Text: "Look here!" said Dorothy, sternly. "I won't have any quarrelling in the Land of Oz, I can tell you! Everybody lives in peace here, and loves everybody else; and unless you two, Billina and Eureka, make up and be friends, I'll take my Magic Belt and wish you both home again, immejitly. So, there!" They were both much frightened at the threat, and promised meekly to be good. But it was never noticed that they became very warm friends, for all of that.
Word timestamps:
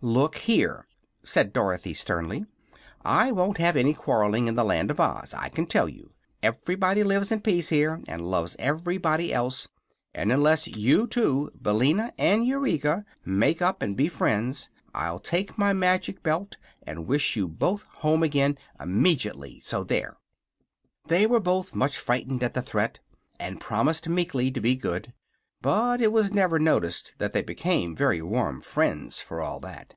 "Look 0.00 0.36
here!" 0.36 0.86
said 1.24 1.52
Dorothy, 1.52 1.92
sternly. 1.92 2.46
"I 3.04 3.32
won't 3.32 3.58
have 3.58 3.74
any 3.74 3.92
quarrelling 3.94 4.46
in 4.46 4.54
the 4.54 4.62
Land 4.62 4.92
of 4.92 5.00
Oz, 5.00 5.34
I 5.34 5.48
can 5.48 5.66
tell 5.66 5.88
you! 5.88 6.12
Everybody 6.40 7.02
lives 7.02 7.32
in 7.32 7.40
peace 7.40 7.70
here, 7.70 8.00
and 8.06 8.22
loves 8.24 8.54
everybody 8.60 9.34
else; 9.34 9.66
and 10.14 10.30
unless 10.30 10.68
you 10.68 11.08
two, 11.08 11.50
Billina 11.60 12.12
and 12.16 12.46
Eureka, 12.46 13.04
make 13.24 13.60
up 13.60 13.82
and 13.82 13.96
be 13.96 14.06
friends, 14.06 14.68
I'll 14.94 15.18
take 15.18 15.58
my 15.58 15.72
Magic 15.72 16.22
Belt 16.22 16.58
and 16.86 17.08
wish 17.08 17.34
you 17.34 17.48
both 17.48 17.82
home 17.94 18.22
again, 18.22 18.56
immejitly. 18.78 19.58
So, 19.64 19.82
there!" 19.82 20.16
They 21.08 21.26
were 21.26 21.40
both 21.40 21.74
much 21.74 21.98
frightened 21.98 22.44
at 22.44 22.54
the 22.54 22.62
threat, 22.62 23.00
and 23.40 23.60
promised 23.60 24.08
meekly 24.08 24.52
to 24.52 24.60
be 24.60 24.76
good. 24.76 25.12
But 25.60 26.00
it 26.00 26.12
was 26.12 26.30
never 26.30 26.60
noticed 26.60 27.16
that 27.18 27.32
they 27.32 27.42
became 27.42 27.96
very 27.96 28.22
warm 28.22 28.60
friends, 28.60 29.20
for 29.20 29.40
all 29.40 29.56
of 29.56 29.62
that. 29.62 29.94